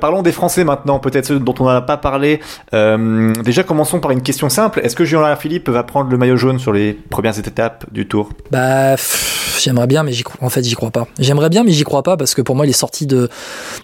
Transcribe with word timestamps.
Parlons 0.00 0.22
des 0.22 0.32
Français 0.32 0.64
maintenant, 0.64 0.98
peut-être 0.98 1.26
ceux 1.26 1.38
dont 1.38 1.54
on 1.60 1.66
n'a 1.66 1.80
pas 1.82 1.96
parlé. 1.96 2.40
Euh, 2.74 3.32
déjà, 3.44 3.62
commençons 3.62 4.00
par 4.00 4.10
une 4.10 4.22
question 4.22 4.48
simple. 4.48 4.80
Est-ce 4.82 4.96
que 4.96 5.04
Julien 5.04 5.36
Philippe 5.36 5.68
va 5.68 5.82
prendre 5.82 6.10
le 6.10 6.16
maillot 6.16 6.36
jaune 6.36 6.58
sur 6.58 6.72
les 6.72 6.94
premières 6.94 7.38
étapes 7.38 7.84
du 7.92 8.08
Tour? 8.08 8.30
Bah, 8.50 8.96
j'aimerais 9.62 9.86
bien, 9.86 10.02
mais 10.02 10.12
j'y 10.12 10.24
en 10.40 10.48
fait, 10.48 10.62
j'y 10.62 10.74
crois 10.74 10.90
pas. 10.90 11.06
J'aimerais 11.18 11.48
bien, 11.48 11.64
mais 11.64 11.72
j'y 11.72 11.84
crois 11.84 12.02
pas 12.02 12.16
parce 12.16 12.34
que 12.34 12.42
pour 12.42 12.56
moi, 12.56 12.66
il 12.66 12.70
est 12.70 12.72
sorti 12.72 13.06
de. 13.06 13.28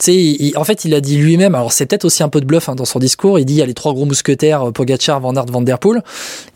Tu 0.00 0.38
sais, 0.38 0.56
en 0.56 0.64
fait, 0.64 0.84
il 0.84 0.94
a 0.94 1.00
dit 1.00 1.16
lui-même. 1.16 1.54
Alors, 1.54 1.72
c'est 1.72 1.87
peut-être 1.87 2.04
aussi 2.04 2.22
un 2.22 2.28
peu 2.28 2.40
de 2.40 2.46
bluff 2.46 2.69
hein, 2.69 2.74
dans 2.74 2.84
son 2.84 2.98
discours. 2.98 3.38
Il 3.38 3.44
dit 3.44 3.54
il 3.54 3.58
y 3.58 3.62
a 3.62 3.66
les 3.66 3.74
trois 3.74 3.92
gros 3.92 4.04
mousquetaires, 4.04 4.72
Pogacar, 4.72 5.20
Van 5.20 5.34
Aert, 5.34 5.47
Van 5.47 5.62
Der 5.62 5.78
Poel. 5.78 6.02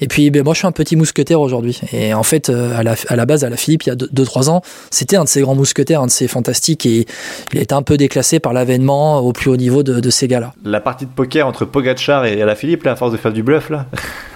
Et 0.01 0.09
puis, 0.09 0.31
ben, 0.31 0.43
moi, 0.43 0.55
je 0.55 0.59
suis 0.59 0.67
un 0.67 0.73
petit 0.73 0.97
mousquetaire 0.97 1.41
aujourd'hui. 1.41 1.81
Et 1.93 2.15
en 2.15 2.23
fait, 2.23 2.51
euh, 2.51 2.79
à 2.79 2.83
la, 2.83 2.95
à 3.09 3.17
la 3.17 3.27
base, 3.27 3.45
à 3.45 3.51
la 3.51 3.57
Philippe, 3.57 3.85
il 3.85 3.89
y 3.89 3.93
a 3.93 3.97
2-3 3.97 4.49
ans, 4.49 4.63
c'était 4.91 5.17
un 5.17 5.25
de 5.25 5.29
ces 5.29 5.41
grands 5.41 5.55
mousquetaires, 5.55 6.01
un 6.01 6.07
de 6.07 6.11
ces 6.11 6.29
fantastiques, 6.29 6.87
et 6.87 7.07
il 7.53 7.59
a 7.59 7.63
été 7.63 7.75
un 7.75 7.83
peu 7.83 7.97
déclassé 7.97 8.41
par 8.41 8.53
l'avènement 8.53 9.19
au 9.19 9.33
plus 9.33 9.51
au 9.51 9.57
niveau 9.57 9.83
de, 9.83 10.11
ces 10.11 10.29
gars-là. 10.29 10.53
La 10.65 10.81
partie 10.81 11.07
de 11.07 11.11
poker 11.11 11.47
entre 11.47 11.65
Pogacar 11.65 12.25
et 12.25 12.43
Alaphilippe, 12.43 12.85
là, 12.85 12.93
à 12.93 12.97
force 12.97 13.13
de 13.13 13.17
faire 13.17 13.33
du 13.33 13.43
bluff, 13.43 13.71
là. 13.71 13.87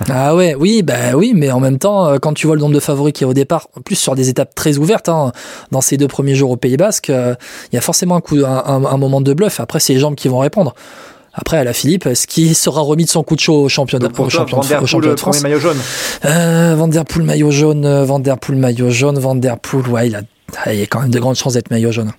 ah 0.08 0.34
ouais, 0.34 0.54
oui, 0.54 0.82
bah 0.82 1.14
oui, 1.14 1.32
mais 1.34 1.50
en 1.50 1.60
même 1.60 1.78
temps, 1.78 2.06
euh, 2.06 2.18
quand 2.18 2.32
tu 2.32 2.46
vois 2.46 2.56
le 2.56 2.60
nombre 2.60 2.74
de 2.74 2.80
favoris 2.80 3.12
qui 3.12 3.24
est 3.24 3.26
au 3.26 3.34
départ, 3.34 3.68
en 3.76 3.80
plus 3.80 3.96
sur 3.96 4.14
des 4.14 4.28
étapes 4.28 4.54
très 4.54 4.73
ouvertes, 4.78 5.08
hein, 5.08 5.32
dans 5.70 5.80
ces 5.80 5.96
deux 5.96 6.08
premiers 6.08 6.34
jours 6.34 6.50
au 6.50 6.56
Pays 6.56 6.76
Basque, 6.76 7.10
euh, 7.10 7.34
il 7.72 7.76
y 7.76 7.78
a 7.78 7.80
forcément 7.80 8.16
un, 8.16 8.20
coup, 8.20 8.36
un, 8.44 8.96
moment 8.96 9.20
de 9.20 9.32
bluff. 9.34 9.60
Après, 9.60 9.80
c'est 9.80 9.94
les 9.94 10.00
jambes 10.00 10.14
qui 10.14 10.28
vont 10.28 10.38
répondre. 10.38 10.74
Après, 11.32 11.56
à 11.56 11.64
la 11.64 11.72
Philippe, 11.72 12.06
est-ce 12.06 12.26
qu'il 12.26 12.54
sera 12.54 12.80
remis 12.80 13.04
de 13.04 13.10
son 13.10 13.24
coup 13.24 13.34
de 13.34 13.40
chaud 13.40 13.64
au 13.64 13.68
championnat, 13.68 14.08
pour 14.08 14.30
champion, 14.30 14.60
Van 14.60 15.00
de 15.00 15.16
France 15.16 15.42
maillot 15.42 15.58
jaune. 15.58 15.78
Euh, 16.24 16.74
Van 16.76 16.86
Der 16.86 17.04
Poel 17.04 17.24
maillot 17.24 17.50
jaune, 17.50 18.04
Van 18.04 18.20
Der 18.20 18.38
Poel 18.38 18.56
maillot 18.56 18.90
jaune, 18.90 19.18
Van 19.18 19.34
Der 19.34 19.58
Poel, 19.58 19.88
ouais, 19.88 20.06
il 20.06 20.14
a, 20.14 20.72
il 20.72 20.78
y 20.78 20.82
a 20.82 20.86
quand 20.86 21.00
même 21.00 21.10
de 21.10 21.18
grandes 21.18 21.34
chances 21.34 21.54
d'être 21.54 21.70
maillot 21.70 21.90
jaune 21.90 22.12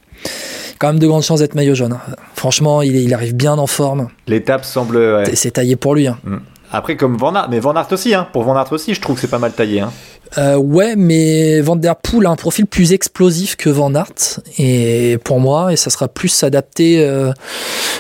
quand 0.78 0.88
même 0.88 1.00
de 1.00 1.08
grandes 1.08 1.23
chances 1.23 1.40
d'être 1.40 1.56
maillot 1.56 1.73
jaune. 1.73 1.98
Franchement, 2.36 2.81
il, 2.81 2.98
il 2.98 3.14
arrive 3.14 3.34
bien 3.34 3.58
en 3.58 3.66
forme. 3.66 4.09
L'étape 4.28 4.66
semble. 4.66 5.23
C'est 5.34 5.52
taillé 5.52 5.78
pour 5.78 5.95
lui. 5.95 6.08
Hein. 6.08 6.17
Mm. 6.26 6.38
Après, 6.72 6.98
comme 6.98 7.16
Van 7.16 7.33
Aert, 7.36 7.48
mais 7.50 7.59
Van 7.59 7.73
Aert 7.76 7.88
aussi, 7.92 8.14
hein. 8.14 8.28
pour 8.33 8.44
Van 8.44 8.56
Aert 8.56 8.72
aussi, 8.73 8.94
je 8.94 9.02
trouve 9.02 9.16
que 9.16 9.22
c'est 9.22 9.30
pas 9.30 9.39
mal 9.39 9.53
taillé. 9.53 9.80
Hein. 9.80 9.92
Euh, 10.38 10.58
ouais, 10.58 10.95
mais 10.95 11.62
Van 11.62 11.76
Der 11.76 11.95
Poel 11.95 12.26
a 12.26 12.30
un 12.30 12.36
profil 12.36 12.66
plus 12.66 12.94
explosif 12.94 13.56
que 13.56 13.70
Van 13.70 13.94
Aert, 13.95 14.42
et 14.58 15.17
pour 15.23 15.40
moi, 15.40 15.72
et 15.72 15.76
ça 15.76 15.90
sera 15.90 16.08
plus 16.08 16.44
adapté 16.44 17.06
euh, 17.06 17.32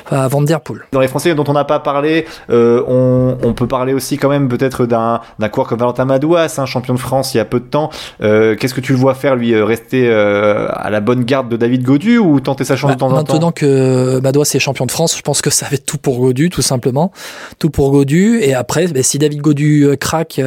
à 0.09 0.27
Van 0.27 0.41
Der 0.41 0.61
Poel. 0.61 0.81
Dans 0.91 0.99
les 0.99 1.07
Français 1.07 1.33
dont 1.35 1.45
on 1.47 1.53
n'a 1.53 1.63
pas 1.63 1.79
parlé, 1.79 2.25
euh, 2.49 2.83
on, 2.87 3.37
on, 3.41 3.53
peut 3.53 3.67
parler 3.67 3.93
aussi 3.93 4.17
quand 4.17 4.29
même 4.29 4.49
peut-être 4.49 4.85
d'un 4.85 5.21
coureur 5.51 5.67
comme 5.67 5.79
Valentin 5.79 6.05
Madouas, 6.05 6.55
un 6.57 6.65
champion 6.65 6.93
de 6.93 6.99
France 6.99 7.33
il 7.33 7.37
y 7.37 7.39
a 7.39 7.45
peu 7.45 7.59
de 7.59 7.65
temps. 7.65 7.89
Qu'est-ce 8.19 8.73
que 8.73 8.81
tu 8.81 8.93
le 8.93 8.99
vois 8.99 9.15
faire, 9.15 9.35
lui, 9.35 9.55
rester 9.61 10.11
à 10.11 10.89
la 10.89 10.99
bonne 10.99 11.23
garde 11.23 11.49
de 11.49 11.57
David 11.57 11.83
Godu 11.83 12.17
ou 12.17 12.39
tenter 12.39 12.63
sa 12.63 12.75
chance 12.75 12.91
de 12.91 12.95
bah, 12.95 12.99
temps 12.99 13.11
en 13.11 13.23
temps? 13.23 13.33
Maintenant 13.33 13.51
que 13.51 14.19
Madouas 14.19 14.51
est 14.53 14.59
champion 14.59 14.85
de 14.85 14.91
France, 14.91 15.15
je 15.17 15.21
pense 15.21 15.41
que 15.41 15.49
ça 15.49 15.67
va 15.67 15.75
être 15.75 15.85
tout 15.85 15.97
pour 15.97 16.17
Godu, 16.17 16.49
tout 16.49 16.61
simplement. 16.61 17.11
Tout 17.59 17.69
pour 17.69 17.91
Godu, 17.91 18.39
et 18.41 18.53
après, 18.53 18.87
bah, 18.87 19.03
si 19.03 19.17
David 19.19 19.41
Godu 19.41 19.87
craque, 19.99 20.41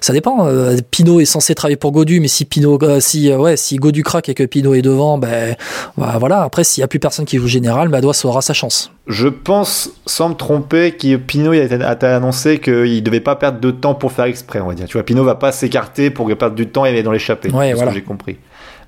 ça 0.00 0.12
dépend 0.12 0.46
Pinot 0.90 1.20
est 1.20 1.24
censé 1.24 1.54
travailler 1.54 1.76
pour 1.76 1.92
Godu, 1.92 2.20
mais 2.20 2.28
si 2.28 2.44
Pinot, 2.44 2.78
euh, 2.82 3.00
si 3.00 3.30
euh, 3.30 3.38
ouais, 3.38 3.56
si 3.56 3.76
Godu 3.76 4.02
craque 4.02 4.28
et 4.28 4.34
que 4.34 4.44
Pinot 4.44 4.74
est 4.74 4.82
devant, 4.82 5.18
ben 5.18 5.54
bah, 5.96 6.16
voilà. 6.18 6.42
Après, 6.42 6.64
s'il 6.64 6.80
y 6.80 6.84
a 6.84 6.88
plus 6.88 6.98
personne 6.98 7.24
qui 7.24 7.38
joue 7.38 7.46
général, 7.46 7.88
Madois 7.88 8.12
aura 8.24 8.42
sa 8.42 8.54
chance. 8.54 8.92
Je 9.06 9.28
pense, 9.28 9.90
sans 10.06 10.30
me 10.30 10.34
tromper, 10.34 10.92
que 10.92 11.16
Pinot 11.16 11.52
a, 11.52 12.14
annoncé 12.14 12.58
qu'il 12.58 13.02
devait 13.02 13.20
pas 13.20 13.36
perdre 13.36 13.60
de 13.60 13.70
temps 13.70 13.94
pour 13.94 14.12
faire 14.12 14.26
exprès, 14.26 14.60
on 14.60 14.68
va 14.68 14.74
dire. 14.74 14.86
Tu 14.86 14.94
vois, 14.94 15.04
Pinot 15.04 15.24
va 15.24 15.34
pas 15.34 15.52
s'écarter 15.52 16.10
pour 16.10 16.26
perdre 16.36 16.54
du 16.54 16.68
temps 16.68 16.84
et 16.84 16.90
aller 16.90 17.02
dans 17.02 17.12
l'échappée. 17.12 17.50
Ouais, 17.50 17.72
voilà. 17.74 17.92
j'ai 17.92 18.02
compris. 18.02 18.38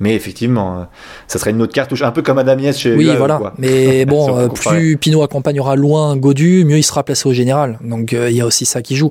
Mais 0.00 0.14
effectivement, 0.14 0.78
euh, 0.78 0.82
ça 1.26 1.38
serait 1.38 1.50
une 1.50 1.62
autre 1.62 1.72
cartouche, 1.72 2.02
un 2.02 2.10
peu 2.10 2.22
comme 2.22 2.38
Adam 2.38 2.58
Yates 2.58 2.78
chez 2.78 2.94
Oui, 2.94 3.10
voilà. 3.16 3.52
Mais 3.58 4.04
bon, 4.06 4.36
euh, 4.36 4.48
plus 4.48 4.96
Pinot 4.96 5.22
accompagnera 5.22 5.76
loin 5.76 6.16
Godu, 6.16 6.64
mieux 6.64 6.78
il 6.78 6.82
sera 6.82 7.02
placé 7.04 7.28
au 7.28 7.32
général. 7.32 7.78
Donc 7.82 8.12
euh, 8.12 8.30
il 8.30 8.36
y 8.36 8.40
a 8.40 8.46
aussi 8.46 8.64
ça 8.64 8.82
qui 8.82 8.96
joue. 8.96 9.10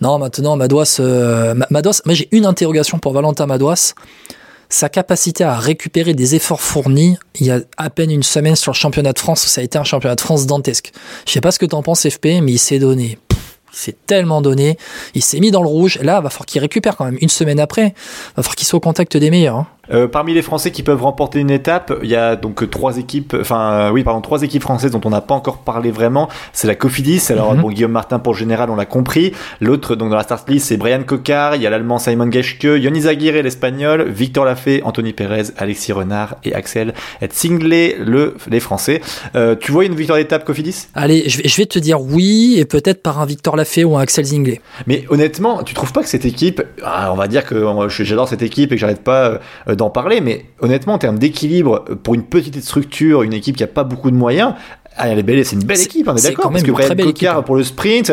Non, 0.00 0.18
maintenant, 0.18 0.56
Madouas, 0.56 1.00
Madouas 1.70 2.02
moi 2.04 2.14
j'ai 2.14 2.28
une 2.32 2.46
interrogation 2.46 2.98
pour 2.98 3.12
Valentin 3.12 3.46
Madouas. 3.46 3.94
Sa 4.70 4.88
capacité 4.88 5.44
à 5.44 5.56
récupérer 5.56 6.14
des 6.14 6.34
efforts 6.34 6.60
fournis, 6.60 7.16
il 7.38 7.46
y 7.46 7.50
a 7.50 7.60
à 7.76 7.90
peine 7.90 8.10
une 8.10 8.22
semaine 8.22 8.56
sur 8.56 8.72
le 8.72 8.76
championnat 8.76 9.12
de 9.12 9.18
France, 9.18 9.42
ça 9.42 9.60
a 9.60 9.64
été 9.64 9.78
un 9.78 9.84
championnat 9.84 10.16
de 10.16 10.20
France 10.20 10.46
dantesque. 10.46 10.90
Je 11.26 11.32
sais 11.32 11.40
pas 11.40 11.52
ce 11.52 11.58
que 11.58 11.66
t'en 11.66 11.82
penses, 11.82 12.08
FP, 12.08 12.40
mais 12.42 12.52
il 12.52 12.58
s'est 12.58 12.78
donné 12.78 13.18
il 13.74 13.78
s'est 13.78 13.96
tellement 14.06 14.40
donné, 14.40 14.78
il 15.14 15.22
s'est 15.22 15.40
mis 15.40 15.50
dans 15.50 15.62
le 15.62 15.68
rouge. 15.68 15.98
Là, 16.00 16.20
va 16.20 16.30
falloir 16.30 16.46
qu'il 16.46 16.60
récupère 16.60 16.96
quand 16.96 17.04
même 17.04 17.18
une 17.20 17.28
semaine 17.28 17.60
après. 17.60 17.94
Va 18.36 18.42
falloir 18.42 18.56
qu'il 18.56 18.66
soit 18.66 18.76
au 18.76 18.80
contact 18.80 19.16
des 19.16 19.30
meilleurs. 19.30 19.56
Hein. 19.56 19.66
Euh, 19.92 20.08
parmi 20.08 20.32
les 20.32 20.42
Français 20.42 20.70
qui 20.70 20.82
peuvent 20.82 21.02
remporter 21.02 21.40
une 21.40 21.50
étape, 21.50 21.92
il 22.02 22.08
y 22.08 22.16
a 22.16 22.36
donc 22.36 22.68
trois 22.70 22.96
équipes, 22.96 23.36
enfin 23.38 23.72
euh, 23.72 23.90
oui 23.90 24.02
pardon 24.02 24.22
trois 24.22 24.42
équipes 24.42 24.62
françaises 24.62 24.90
dont 24.92 25.00
on 25.04 25.10
n'a 25.10 25.20
pas 25.20 25.34
encore 25.34 25.58
parlé 25.58 25.90
vraiment. 25.90 26.28
C'est 26.52 26.66
la 26.66 26.74
Cofidis. 26.74 27.26
Alors 27.28 27.54
bon 27.54 27.70
Guillaume 27.70 27.92
Martin 27.92 28.18
pour 28.18 28.34
général 28.34 28.70
on 28.70 28.76
l'a 28.76 28.86
compris. 28.86 29.32
L'autre 29.60 29.94
donc 29.94 30.10
dans 30.10 30.16
la 30.16 30.22
start 30.22 30.48
list 30.48 30.68
c'est 30.68 30.76
Brian 30.76 31.02
Cocard. 31.02 31.56
Il 31.56 31.62
y 31.62 31.66
a 31.66 31.70
l'allemand 31.70 31.98
Simon 31.98 32.30
Geschke, 32.30 32.64
Yonis 32.64 33.06
Aguirre 33.06 33.42
l'espagnol, 33.42 34.08
Victor 34.08 34.44
Lafay, 34.44 34.80
Anthony 34.84 35.12
Perez, 35.12 35.52
Alexis 35.58 35.92
Renard 35.92 36.36
et 36.44 36.54
Axel 36.54 36.94
Singlé 37.30 37.96
le 37.98 38.36
les 38.48 38.60
Français. 38.60 39.02
Euh, 39.34 39.54
tu 39.54 39.72
vois 39.72 39.84
une 39.84 39.94
victoire 39.94 40.18
d'étape 40.18 40.44
Cofidis? 40.44 40.86
Allez 40.94 41.28
je 41.28 41.42
vais, 41.42 41.48
je 41.48 41.56
vais 41.56 41.66
te 41.66 41.78
dire 41.78 42.00
oui 42.00 42.56
et 42.58 42.64
peut-être 42.64 43.02
par 43.02 43.20
un 43.20 43.26
Victor 43.26 43.56
Lafay 43.56 43.63
ou 43.84 43.96
un 43.96 44.00
Axel 44.00 44.24
Zinglé. 44.24 44.60
Mais 44.86 45.04
honnêtement 45.08 45.62
tu 45.62 45.74
trouves 45.74 45.92
pas 45.92 46.02
que 46.02 46.08
cette 46.08 46.24
équipe, 46.24 46.62
ah, 46.82 47.12
on 47.12 47.16
va 47.16 47.28
dire 47.28 47.44
que 47.44 47.88
j'adore 47.88 48.28
cette 48.28 48.42
équipe 48.42 48.72
et 48.72 48.76
que 48.76 48.80
j'arrête 48.80 49.02
pas 49.02 49.40
d'en 49.66 49.90
parler, 49.90 50.20
mais 50.20 50.46
honnêtement, 50.60 50.94
en 50.94 50.98
termes 50.98 51.18
d'équilibre, 51.18 51.84
pour 52.02 52.14
une 52.14 52.24
petite 52.24 52.62
structure, 52.62 53.22
une 53.22 53.32
équipe 53.32 53.56
qui 53.56 53.64
a 53.64 53.68
pas 53.68 53.84
beaucoup 53.84 54.10
de 54.10 54.16
moyens, 54.16 54.54
ah, 54.96 55.08
elle 55.08 55.18
est 55.18 55.22
belle, 55.22 55.44
c'est 55.44 55.56
une 55.56 55.64
belle 55.64 55.80
équipe, 55.80 56.06
on 56.08 56.16
est, 56.16 56.22
d'accord. 56.22 56.50
Parce 56.50 56.62
que 56.62 56.70
Brian 56.70 56.94
Cocard 56.94 57.38
hein. 57.38 57.42
pour 57.42 57.56
le 57.56 57.64
sprint, 57.64 58.12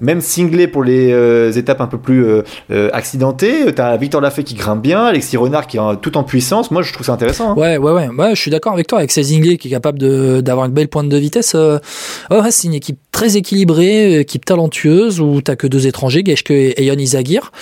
même 0.00 0.20
Singlé 0.20 0.66
pour 0.68 0.84
les 0.84 1.12
euh, 1.12 1.52
étapes 1.52 1.80
un 1.80 1.86
peu 1.86 1.98
plus 1.98 2.24
euh, 2.24 2.42
euh, 2.70 2.90
accidentées. 2.92 3.72
T'as 3.74 3.96
Victor 3.96 4.20
Lafay 4.20 4.44
qui 4.44 4.54
grimpe 4.54 4.82
bien, 4.82 5.04
Alexis 5.04 5.36
Renard 5.36 5.66
qui 5.66 5.78
est 5.78 5.80
tout 6.00 6.16
en 6.16 6.24
puissance. 6.24 6.70
Moi, 6.70 6.82
je 6.82 6.92
trouve 6.92 7.06
ça 7.06 7.12
intéressant. 7.12 7.52
Hein. 7.52 7.54
Ouais, 7.56 7.76
ouais, 7.76 7.92
ouais, 7.92 8.08
ouais. 8.08 8.34
Je 8.34 8.40
suis 8.40 8.50
d'accord 8.50 8.72
avec 8.72 8.86
toi. 8.86 8.98
Avec 8.98 9.10
Singlé 9.10 9.56
qui 9.58 9.68
est 9.68 9.70
capable 9.70 9.98
d'avoir 10.42 10.66
une 10.66 10.72
belle 10.72 10.88
pointe 10.88 11.08
de 11.08 11.16
vitesse. 11.16 11.54
ouais, 11.54 12.50
c'est 12.50 12.68
une 12.68 12.74
équipe 12.74 12.98
très 13.12 13.36
équilibrée, 13.36 14.20
équipe 14.20 14.44
talentueuse 14.44 15.20
où 15.20 15.40
t'as 15.40 15.56
que 15.56 15.66
deux 15.66 15.86
étrangers, 15.86 16.22
Geschke 16.24 16.50
et 16.50 16.84
Yon 16.84 16.98
Izagir. 16.98 17.52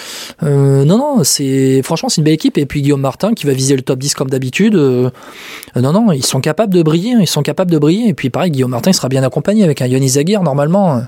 non, 0.42 0.84
non, 0.84 1.24
c'est 1.24 1.82
franchement 1.82 2.08
c'est 2.08 2.18
une 2.18 2.24
belle 2.24 2.34
équipe. 2.34 2.58
Et 2.58 2.66
puis 2.66 2.82
Guillaume 2.82 3.00
Martin 3.00 3.34
qui 3.34 3.46
va 3.46 3.52
viser 3.52 3.76
le 3.76 3.82
top 3.82 3.98
10 3.98 4.14
comme 4.14 4.30
d'habitude. 4.30 4.74
non, 4.74 5.12
non, 5.92 6.12
ils 6.12 6.26
sont 6.26 6.40
capables 6.40 6.74
de 6.74 6.82
briller. 6.82 7.14
Ils 7.20 7.26
sont 7.26 7.42
capables 7.42 7.70
de 7.70 7.78
briller. 7.78 8.08
Et 8.08 8.14
puis 8.14 8.30
pareil, 8.30 8.50
Guillaume 8.50 8.70
Martin 8.70 8.92
sera 8.92 9.08
bien 9.08 9.22
accompagné 9.22 9.64
avec 9.64 9.80
un 9.82 9.86
Yon 9.86 10.00
Izagir. 10.00 10.42
Normalement, 10.42 11.02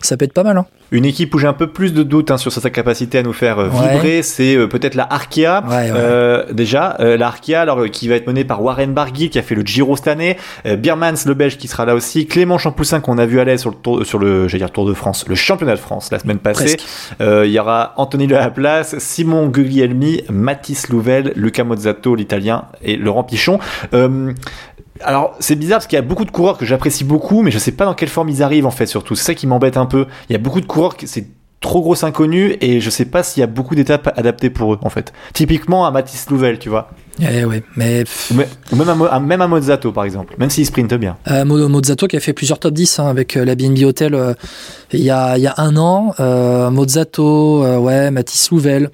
ça 0.00 0.16
peut 0.16 0.24
être 0.24 0.32
pas 0.32 0.42
mal. 0.42 0.56
Hein. 0.56 0.66
Une 0.92 1.04
équipe 1.04 1.32
où 1.34 1.38
j'ai 1.38 1.46
un 1.46 1.52
peu 1.52 1.68
plus 1.68 1.92
de 1.92 2.02
doutes 2.02 2.30
hein, 2.30 2.36
sur 2.36 2.50
sa 2.50 2.68
capacité 2.68 3.18
à 3.18 3.22
nous 3.22 3.32
faire 3.32 3.58
euh, 3.60 3.68
vibrer, 3.68 4.22
c'est 4.22 4.56
euh, 4.56 4.66
peut-être 4.66 4.96
la 4.96 5.04
Arkea. 5.04 5.62
Euh, 5.70 6.44
déjà, 6.52 6.96
la 6.98 7.28
Arkea, 7.28 7.54
alors 7.54 7.88
qui 7.90 8.08
va 8.08 8.16
être 8.16 8.26
menée 8.26 8.44
par 8.44 8.62
Warren 8.62 8.92
Barguil 8.92 9.30
qui 9.30 9.38
a 9.38 9.42
fait 9.42 9.54
le 9.54 9.62
Giro 9.62 9.96
cette 9.96 10.08
année, 10.08 10.36
Birmans 10.64 11.14
le 11.26 11.34
Belge 11.34 11.58
qui 11.58 11.68
sera 11.68 11.84
là 11.84 11.94
aussi, 11.94 12.26
Clément 12.26 12.58
Champoussin 12.58 13.00
qu'on 13.00 13.18
a 13.18 13.26
vu 13.26 13.38
à 13.38 13.44
l'aise 13.44 13.60
sur 13.60 13.70
le 13.70 13.76
tour, 13.76 14.04
sur 14.04 14.18
le, 14.18 14.46
dire 14.46 14.70
Tour 14.70 14.86
de 14.86 14.94
France, 14.94 15.24
le 15.28 15.34
championnat 15.34 15.74
de 15.74 15.80
France 15.80 16.10
la 16.10 16.18
semaine 16.18 16.38
passée. 16.38 16.76
Il 17.20 17.50
y 17.50 17.58
aura 17.58 17.94
Anthony 17.96 18.26
Laplace, 18.26 18.98
Simon 18.98 19.46
Guglielmi, 19.46 20.22
Mathis 20.28 20.88
Louvel, 20.88 21.32
Luca 21.36 21.62
Mozzato 21.62 22.14
l'Italien 22.14 22.64
et 22.82 22.96
Laurent 22.96 23.24
Pichon. 23.24 23.60
Alors 25.02 25.34
c'est 25.40 25.56
bizarre 25.56 25.78
parce 25.78 25.86
qu'il 25.86 25.96
y 25.96 25.98
a 25.98 26.02
beaucoup 26.02 26.24
de 26.24 26.30
coureurs 26.30 26.58
que 26.58 26.64
j'apprécie 26.66 27.04
beaucoup, 27.04 27.42
mais 27.42 27.50
je 27.50 27.58
sais 27.58 27.72
pas 27.72 27.84
dans 27.84 27.94
quelle 27.94 28.08
forme 28.08 28.28
ils 28.28 28.42
arrivent 28.42 28.66
en 28.66 28.70
fait 28.70 28.86
surtout. 28.86 29.14
C'est 29.14 29.24
ça 29.24 29.34
qui 29.34 29.46
m'embête 29.46 29.76
un 29.76 29.86
peu. 29.86 30.06
Il 30.28 30.32
y 30.32 30.36
a 30.36 30.38
beaucoup 30.38 30.60
de 30.60 30.66
coureurs 30.66 30.96
que 30.96 31.06
c'est 31.06 31.26
trop 31.60 31.82
grosse 31.82 32.04
inconnue 32.04 32.56
et 32.62 32.80
je 32.80 32.88
sais 32.88 33.04
pas 33.04 33.22
s'il 33.22 33.40
y 33.42 33.44
a 33.44 33.46
beaucoup 33.46 33.74
d'étapes 33.74 34.12
adaptées 34.16 34.50
pour 34.50 34.72
eux 34.72 34.78
en 34.82 34.88
fait. 34.88 35.12
Typiquement 35.34 35.86
à 35.86 35.90
Mathis 35.90 36.28
Louvel, 36.30 36.58
tu 36.58 36.70
vois. 36.70 36.90
Eh 37.20 37.44
ouais, 37.44 37.62
mais... 37.76 38.04
même, 38.74 39.02
à, 39.10 39.20
même 39.20 39.42
à 39.42 39.46
Mozzato 39.46 39.92
par 39.92 40.04
exemple, 40.04 40.34
même 40.38 40.48
s'il 40.48 40.64
sprinte 40.64 40.94
bien. 40.94 41.18
Euh, 41.30 41.44
Mozzato 41.44 42.06
qui 42.06 42.16
a 42.16 42.20
fait 42.20 42.32
plusieurs 42.32 42.58
top 42.58 42.72
10 42.72 42.98
hein, 42.98 43.08
avec 43.08 43.36
euh, 43.36 43.44
la 43.44 43.54
BNB 43.54 43.84
Hotel 43.84 44.14
euh, 44.14 44.32
il, 44.92 45.00
y 45.00 45.10
a, 45.10 45.36
il 45.36 45.42
y 45.42 45.46
a 45.46 45.54
un 45.58 45.76
an. 45.76 46.14
Euh, 46.18 46.70
Mozzato, 46.70 47.62
euh, 47.62 47.76
ouais, 47.76 48.10
Mathis 48.10 48.50
Louvel. 48.50 48.90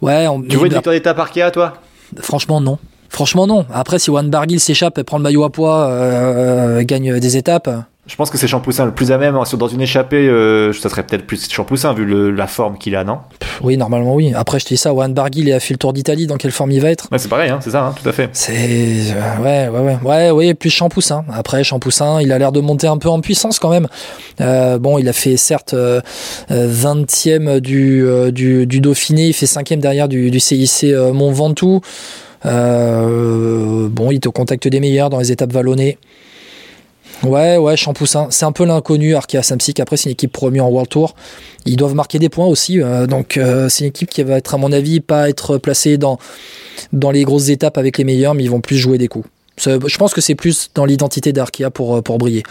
Ouais, 0.00 0.28
on, 0.28 0.40
tu 0.42 0.56
vois 0.56 0.68
une 0.68 0.74
victoire 0.74 0.94
d'étape 0.94 1.18
Arkea 1.18 1.50
toi? 1.50 1.74
Franchement 2.20 2.60
non. 2.60 2.78
Franchement, 3.08 3.46
non. 3.46 3.64
Après, 3.72 3.98
si 3.98 4.06
Juan 4.06 4.28
Barguil 4.30 4.60
s'échappe 4.60 4.98
et 4.98 5.04
prend 5.04 5.18
le 5.18 5.22
maillot 5.22 5.44
à 5.44 5.50
poids, 5.50 5.88
euh, 5.88 6.82
gagne 6.84 7.18
des 7.18 7.36
étapes. 7.36 7.70
Je 8.06 8.16
pense 8.16 8.30
que 8.30 8.38
c'est 8.38 8.48
Champoussin 8.48 8.86
le 8.86 8.92
plus 8.92 9.12
à 9.12 9.18
même. 9.18 9.38
Dans 9.58 9.68
une 9.68 9.82
échappée, 9.82 10.28
euh, 10.28 10.72
ça 10.72 10.88
serait 10.88 11.02
peut-être 11.02 11.26
plus 11.26 11.46
Champoussin 11.50 11.92
vu 11.92 12.34
la 12.34 12.46
forme 12.46 12.78
qu'il 12.78 12.96
a, 12.96 13.04
non? 13.04 13.18
Oui, 13.62 13.76
normalement, 13.76 14.14
oui. 14.14 14.32
Après, 14.34 14.58
je 14.58 14.64
te 14.64 14.70
dis 14.70 14.78
ça, 14.78 14.90
Juan 14.90 15.12
Barguil 15.12 15.52
a 15.52 15.60
fait 15.60 15.74
le 15.74 15.78
tour 15.78 15.92
d'Italie. 15.92 16.26
Dans 16.26 16.38
quelle 16.38 16.50
forme 16.50 16.70
il 16.70 16.80
va 16.80 16.90
être? 16.90 17.08
Ouais, 17.12 17.18
C'est 17.18 17.28
pareil, 17.28 17.50
hein, 17.50 17.58
c'est 17.60 17.70
ça, 17.70 17.84
hein, 17.84 17.94
tout 18.02 18.08
à 18.08 18.12
fait. 18.12 18.30
C'est. 18.32 18.52
Euh, 18.54 19.42
ouais, 19.42 19.68
ouais, 19.68 19.80
ouais. 19.80 19.98
Ouais, 20.02 20.30
ouais, 20.30 20.54
plus 20.54 20.70
Champoussin. 20.70 21.24
Après, 21.30 21.62
Champoussin, 21.64 22.22
il 22.22 22.32
a 22.32 22.38
l'air 22.38 22.50
de 22.50 22.60
monter 22.60 22.86
un 22.86 22.96
peu 22.96 23.10
en 23.10 23.20
puissance 23.20 23.58
quand 23.58 23.70
même. 23.70 23.88
bon, 24.80 24.96
il 24.96 25.06
a 25.08 25.12
fait 25.12 25.36
certes 25.36 25.74
20e 26.50 27.60
du, 27.60 28.06
du, 28.32 28.66
du, 28.66 28.80
Dauphiné, 28.80 29.26
il 29.26 29.34
fait 29.34 29.46
5e 29.46 29.80
derrière 29.80 30.08
du, 30.08 30.30
du 30.30 30.40
CIC 30.40 30.94
Mont 31.12 31.32
Ventoux. 31.32 31.82
Euh, 32.46 33.88
bon, 33.88 34.10
il 34.10 34.20
te 34.20 34.28
contacte 34.28 34.68
des 34.68 34.80
meilleurs 34.80 35.10
dans 35.10 35.18
les 35.18 35.32
étapes 35.32 35.52
vallonnées. 35.52 35.98
Ouais, 37.24 37.56
ouais, 37.56 37.76
Champoussin. 37.76 38.28
C'est 38.30 38.44
un 38.44 38.52
peu 38.52 38.64
l'inconnu, 38.64 39.14
Arkea 39.14 39.42
Samsic. 39.42 39.80
Après, 39.80 39.96
c'est 39.96 40.04
une 40.04 40.12
équipe 40.12 40.32
promue 40.32 40.60
en 40.60 40.68
World 40.68 40.88
Tour. 40.88 41.14
Ils 41.66 41.76
doivent 41.76 41.94
marquer 41.94 42.18
des 42.18 42.28
points 42.28 42.46
aussi. 42.46 42.78
donc, 43.08 43.40
c'est 43.68 43.84
une 43.84 43.88
équipe 43.88 44.08
qui 44.08 44.22
va 44.22 44.36
être, 44.36 44.54
à 44.54 44.58
mon 44.58 44.70
avis, 44.70 45.00
pas 45.00 45.28
être 45.28 45.58
placée 45.58 45.98
dans, 45.98 46.18
les 46.92 47.24
grosses 47.24 47.48
étapes 47.48 47.76
avec 47.76 47.98
les 47.98 48.04
meilleurs, 48.04 48.34
mais 48.34 48.44
ils 48.44 48.50
vont 48.50 48.60
plus 48.60 48.76
jouer 48.76 48.98
des 48.98 49.08
coups. 49.08 49.28
Je 49.58 49.96
pense 49.96 50.14
que 50.14 50.20
c'est 50.20 50.36
plus 50.36 50.70
dans 50.76 50.84
l'identité 50.84 51.32
d'Arkea 51.32 51.70
pour 51.70 52.00
briller. 52.02 52.44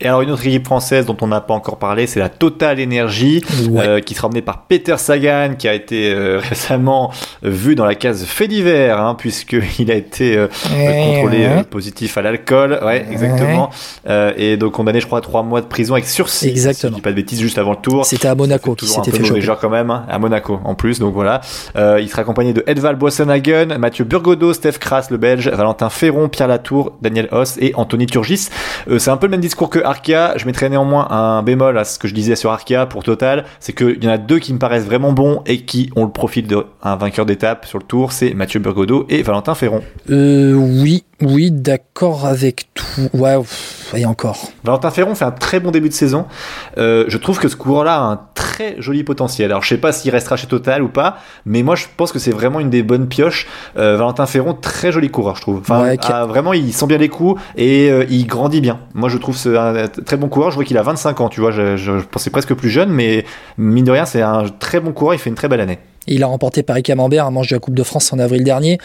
Et 0.00 0.06
alors 0.06 0.22
une 0.22 0.30
autre 0.30 0.46
équipe 0.46 0.64
française 0.64 1.04
dont 1.04 1.16
on 1.20 1.26
n'a 1.26 1.42
pas 1.42 1.52
encore 1.52 1.76
parlé, 1.76 2.06
c'est 2.06 2.20
la 2.20 2.30
Total 2.30 2.82
Energy, 2.82 3.42
euh, 3.76 4.00
qui 4.00 4.14
sera 4.14 4.28
emmenée 4.28 4.40
par 4.40 4.62
Peter 4.62 4.96
Sagan, 4.96 5.54
qui 5.58 5.68
a 5.68 5.74
été 5.74 6.14
euh, 6.14 6.38
récemment 6.48 7.10
vu 7.42 7.74
dans 7.74 7.84
la 7.84 7.94
case 7.94 8.24
fait 8.24 8.48
divers, 8.48 8.98
hein, 8.98 9.14
puisqu'il 9.14 9.90
a 9.90 9.94
été 9.94 10.38
euh, 10.38 10.48
contrôlé 10.70 11.48
positif 11.68 12.16
à 12.16 12.22
l'alcool. 12.22 12.78
Ouais, 12.82 13.06
exactement. 13.10 13.70
et 14.08 14.56
donc 14.56 14.72
condamné, 14.72 15.00
je 15.00 15.06
crois, 15.06 15.18
à 15.18 15.22
trois 15.22 15.42
mois 15.42 15.60
de 15.60 15.66
prison 15.66 15.94
avec 15.94 16.06
sursis. 16.06 16.48
Exactement. 16.48 16.74
Si 16.80 16.86
je 16.86 16.94
dis 16.94 17.00
pas 17.02 17.10
de 17.10 17.16
bêtises, 17.16 17.40
juste 17.40 17.58
avant 17.58 17.72
le 17.72 17.76
tour. 17.76 18.06
C'était 18.06 18.28
à 18.28 18.34
Monaco 18.34 18.74
qui 18.74 18.86
s'était 18.86 19.10
fait 19.10 19.24
choper. 19.24 19.46
quand 19.60 19.70
même, 19.70 19.90
hein, 19.90 20.06
à 20.08 20.18
Monaco 20.18 20.60
en 20.64 20.74
plus. 20.74 20.98
Donc 20.98 21.12
voilà. 21.12 21.42
il 21.76 22.08
sera 22.08 22.22
accompagné 22.22 22.54
de 22.54 22.64
Edval 22.66 22.96
Boissenhagen, 22.96 23.76
Mathieu 23.78 24.04
Burgodo, 24.04 24.54
Steph 24.54 24.78
Kras, 24.80 25.08
le 25.10 25.18
Belge, 25.18 25.48
Valentin 25.48 25.90
Ferron, 25.90 26.30
Pierre 26.30 26.48
Latour, 26.48 26.92
Daniel 27.02 27.28
Hoss 27.32 27.58
et 27.60 27.74
Anthony 27.74 28.06
Turgis. 28.06 28.48
c'est 28.98 29.10
un 29.10 29.18
peu 29.18 29.26
le 29.26 29.32
même 29.32 29.40
discours 29.40 29.68
que 29.68 29.89
Arkea, 29.90 30.36
je 30.36 30.46
mettrais 30.46 30.68
néanmoins 30.68 31.08
un 31.10 31.42
bémol 31.42 31.76
à 31.76 31.84
ce 31.84 31.98
que 31.98 32.06
je 32.06 32.14
disais 32.14 32.36
sur 32.36 32.50
Arkea 32.50 32.86
pour 32.88 33.02
Total, 33.02 33.44
c'est 33.58 33.72
qu'il 33.72 34.02
y 34.02 34.06
en 34.06 34.10
a 34.10 34.18
deux 34.18 34.38
qui 34.38 34.52
me 34.52 34.58
paraissent 34.58 34.84
vraiment 34.84 35.12
bons 35.12 35.42
et 35.46 35.62
qui 35.62 35.90
ont 35.96 36.04
le 36.04 36.12
profil 36.12 36.46
d'un 36.46 36.96
vainqueur 36.96 37.26
d'étape 37.26 37.66
sur 37.66 37.78
le 37.78 37.84
tour, 37.84 38.12
c'est 38.12 38.32
Mathieu 38.32 38.60
Burgodeau 38.60 39.06
et 39.08 39.22
Valentin 39.22 39.54
Ferron. 39.54 39.82
Euh, 40.10 40.54
oui, 40.54 41.04
oui, 41.20 41.50
d'accord 41.50 42.26
avec 42.26 42.68
tout. 42.74 43.08
Ouais, 43.12 43.36
et 43.94 44.06
encore. 44.06 44.50
Valentin 44.64 44.90
Ferron 44.90 45.14
fait 45.14 45.24
un 45.24 45.30
très 45.30 45.60
bon 45.60 45.70
début 45.70 45.88
de 45.88 45.94
saison. 45.94 46.26
Euh, 46.78 47.04
je 47.08 47.16
trouve 47.18 47.38
que 47.38 47.48
ce 47.48 47.56
coureur-là 47.56 47.96
a 47.96 48.00
un 48.00 48.20
très 48.34 48.76
joli 48.80 49.04
potentiel. 49.04 49.50
Alors 49.50 49.62
je 49.62 49.68
sais 49.68 49.78
pas 49.78 49.92
s'il 49.92 50.10
restera 50.10 50.36
chez 50.36 50.46
Total 50.46 50.82
ou 50.82 50.88
pas, 50.88 51.18
mais 51.46 51.62
moi 51.62 51.76
je 51.76 51.86
pense 51.96 52.12
que 52.12 52.18
c'est 52.18 52.30
vraiment 52.30 52.60
une 52.60 52.70
des 52.70 52.82
bonnes 52.82 53.08
pioches. 53.08 53.46
Euh, 53.76 53.96
Valentin 53.96 54.26
Ferron, 54.26 54.54
très 54.54 54.92
joli 54.92 55.10
coureur, 55.10 55.36
je 55.36 55.42
trouve. 55.42 55.60
Enfin, 55.60 56.26
vraiment, 56.26 56.52
il 56.52 56.72
sent 56.72 56.86
bien 56.86 56.98
les 56.98 57.08
coups 57.08 57.40
et 57.56 57.90
euh, 57.90 58.04
il 58.10 58.26
grandit 58.26 58.60
bien. 58.60 58.80
Moi 58.94 59.08
je 59.08 59.18
trouve 59.18 59.36
c'est 59.36 59.56
un 59.56 59.88
très 59.88 60.16
bon 60.16 60.28
coureur. 60.28 60.50
Je 60.50 60.56
vois 60.56 60.64
qu'il 60.64 60.78
a 60.78 60.82
25 60.82 61.20
ans, 61.20 61.28
tu 61.28 61.40
vois. 61.40 61.50
Je, 61.50 61.76
je, 61.76 61.92
pensais 61.92 62.30
presque 62.30 62.54
plus 62.54 62.70
jeune, 62.70 62.90
mais 62.90 63.24
mine 63.58 63.84
de 63.84 63.92
rien, 63.92 64.04
c'est 64.04 64.22
un 64.22 64.44
très 64.58 64.80
bon 64.80 64.92
coureur. 64.92 65.14
Il 65.14 65.18
fait 65.18 65.30
une 65.30 65.36
très 65.36 65.48
belle 65.48 65.60
année. 65.60 65.78
Il 66.06 66.22
a 66.22 66.26
remporté 66.26 66.62
Paris 66.62 66.82
Camembert 66.82 67.26
un 67.26 67.30
manche 67.30 67.48
de 67.48 67.56
la 67.56 67.60
Coupe 67.60 67.74
de 67.74 67.82
France 67.82 68.12
en 68.12 68.18
avril 68.18 68.42
dernier. 68.42 68.78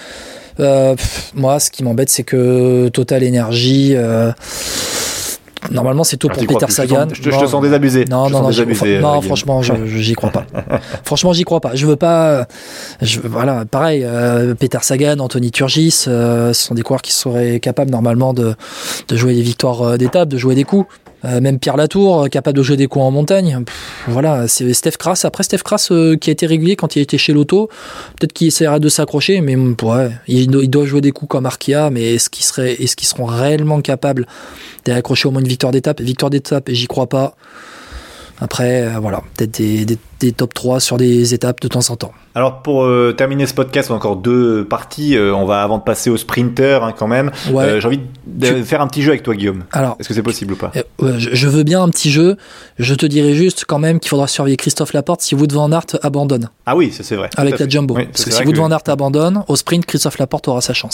Euh, 0.59 0.95
moi, 1.33 1.59
ce 1.59 1.71
qui 1.71 1.83
m'embête, 1.83 2.09
c'est 2.09 2.23
que 2.23 2.87
Total 2.89 3.27
Energy. 3.27 3.93
Euh, 3.95 4.31
normalement, 5.75 6.03
c'est 6.03 6.17
tout 6.17 6.27
pour 6.27 6.45
Peter 6.45 6.69
Sagan. 6.69 7.07
Je, 7.11 7.21
te, 7.21 7.45
sens 7.47 7.61
désabusé. 7.61 8.05
Non, 8.05 8.29
non, 8.29 8.41
non, 8.41 8.51
non 9.01 9.21
franchement, 9.21 9.61
j'y 9.85 10.13
crois 10.13 10.31
pas. 10.31 10.45
franchement, 11.03 11.33
j'y 11.33 11.43
crois 11.43 11.61
pas. 11.61 11.75
Je 11.75 11.85
veux 11.85 11.95
pas. 11.95 12.47
Je, 13.01 13.19
voilà, 13.23 13.65
pareil. 13.65 14.03
Euh, 14.03 14.55
Peter 14.55 14.79
Sagan, 14.81 15.19
Anthony 15.19 15.51
Turgis, 15.51 15.91
ce 15.91 16.51
sont 16.53 16.75
des 16.75 16.81
coureurs 16.81 17.01
qui 17.01 17.13
seraient 17.13 17.59
capables 17.59 17.91
normalement 17.91 18.33
de, 18.33 18.55
de 19.07 19.15
jouer 19.15 19.33
des 19.33 19.41
victoires 19.41 19.97
d'étape, 19.97 20.29
de 20.29 20.37
jouer 20.37 20.55
des 20.55 20.63
coups. 20.63 20.87
Euh, 21.25 21.41
même 21.41 21.59
Pierre 21.59 21.77
Latour, 21.77 22.23
euh, 22.23 22.27
capable 22.27 22.57
de 22.57 22.63
jouer 22.63 22.77
des 22.77 22.87
coups 22.87 23.03
en 23.03 23.11
montagne. 23.11 23.63
voilà, 24.07 24.47
c'est 24.47 24.71
Steph 24.73 24.91
Kras. 24.91 25.21
Après, 25.23 25.43
Steph 25.43 25.59
Kras 25.59 25.87
euh, 25.91 26.15
qui 26.15 26.29
a 26.29 26.33
été 26.33 26.45
régulier 26.45 26.75
quand 26.75 26.95
il 26.95 27.01
était 27.01 27.17
chez 27.17 27.33
l'auto, 27.33 27.69
peut-être 28.19 28.33
qu'il 28.33 28.47
essaiera 28.47 28.79
de 28.79 28.89
s'accrocher, 28.89 29.41
mais 29.41 29.55
ouais, 29.55 30.11
il, 30.27 30.69
doit 30.69 30.85
jouer 30.85 31.01
des 31.01 31.11
coups 31.11 31.29
comme 31.29 31.45
Arkea, 31.45 31.89
mais 31.91 32.15
est-ce 32.15 32.29
qu'ils 32.29 32.45
est 32.65 33.05
seront 33.05 33.25
réellement 33.25 33.81
capables 33.81 34.27
d'accrocher 34.85 35.27
au 35.27 35.31
moins 35.31 35.41
une 35.41 35.47
victoire 35.47 35.71
d'étape? 35.71 36.01
Victoire 36.01 36.29
d'étape, 36.29 36.69
j'y 36.69 36.87
crois 36.87 37.07
pas. 37.07 37.35
Après, 38.39 38.99
voilà, 38.99 39.21
peut-être 39.35 39.57
des, 39.57 39.85
des 40.19 40.31
top 40.31 40.53
3 40.53 40.79
sur 40.79 40.97
des 40.97 41.33
étapes 41.33 41.61
de 41.61 41.67
temps 41.67 41.89
en 41.89 41.95
temps. 41.95 42.11
Alors 42.33 42.61
pour 42.61 42.83
euh, 42.83 43.13
terminer 43.17 43.45
ce 43.45 43.53
podcast, 43.53 43.89
on 43.89 43.93
a 43.93 43.97
encore 43.97 44.17
deux 44.17 44.65
parties. 44.65 45.15
Euh, 45.15 45.33
on 45.33 45.45
va 45.45 45.63
avant 45.63 45.77
de 45.77 45.83
passer 45.83 46.09
au 46.09 46.17
sprinter 46.17 46.83
hein, 46.83 46.93
quand 46.97 47.07
même. 47.07 47.31
Euh, 47.53 47.79
j'ai 47.79 47.87
envie 47.87 48.01
de 48.27 48.63
faire 48.63 48.81
un 48.81 48.87
petit 48.87 49.01
jeu 49.01 49.11
avec 49.11 49.23
toi, 49.23 49.35
Guillaume. 49.35 49.63
Alors, 49.71 49.95
est-ce 49.99 50.09
que 50.09 50.13
c'est 50.13 50.23
possible 50.23 50.53
ou 50.53 50.55
pas? 50.57 50.71
je, 51.17 51.47
veux 51.47 51.63
bien 51.63 51.81
un 51.81 51.89
petit 51.89 52.11
jeu. 52.11 52.35
Je 52.77 52.93
te 52.93 53.05
dirais 53.05 53.33
juste 53.33 53.65
quand 53.65 53.79
même 53.79 53.99
qu'il 53.99 54.09
faudra 54.09 54.27
surveiller 54.27 54.57
Christophe 54.57 54.93
Laporte 54.93 55.21
si 55.21 55.33
Wout 55.35 55.47
van 55.51 55.71
Aert 55.71 55.97
abandonne. 56.01 56.49
Ah 56.65 56.75
oui, 56.75 56.91
c'est 56.91 57.15
vrai. 57.15 57.29
Avec 57.37 57.59
la 57.59 57.69
jumbo. 57.69 57.93
Parce 57.93 58.25
que 58.25 58.31
si 58.31 58.43
Wout 58.43 58.55
van 58.55 58.71
Aert 58.71 58.87
abandonne, 58.87 59.43
au 59.47 59.55
sprint, 59.55 59.85
Christophe 59.85 60.17
Laporte 60.17 60.47
aura 60.49 60.61
sa 60.61 60.73
chance. 60.73 60.93